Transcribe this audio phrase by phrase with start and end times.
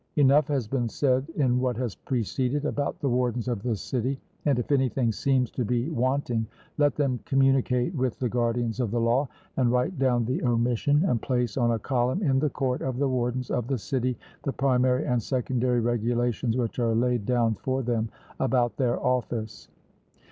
[0.15, 4.57] Enough has been said in what has preceded about the wardens of the city, and
[4.57, 6.47] if anything seems to be wanting,
[6.79, 9.27] let them communicate with the guardians of the law,
[9.57, 13.07] and write down the omission, and place on a column in the court of the
[13.07, 18.09] wardens of the city the primary and secondary regulations which are laid down for them
[18.39, 19.69] about their office.